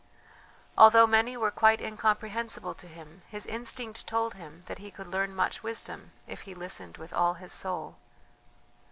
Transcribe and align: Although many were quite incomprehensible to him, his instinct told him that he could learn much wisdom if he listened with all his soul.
Although 0.79 1.05
many 1.05 1.37
were 1.37 1.51
quite 1.51 1.79
incomprehensible 1.79 2.73
to 2.73 2.87
him, 2.87 3.21
his 3.27 3.45
instinct 3.45 4.07
told 4.07 4.33
him 4.33 4.63
that 4.65 4.79
he 4.79 4.89
could 4.89 5.05
learn 5.05 5.35
much 5.35 5.61
wisdom 5.61 6.11
if 6.25 6.41
he 6.41 6.55
listened 6.55 6.97
with 6.97 7.13
all 7.13 7.35
his 7.35 7.53
soul. 7.53 7.97